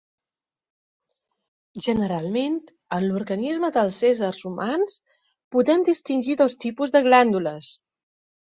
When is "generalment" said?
1.87-2.55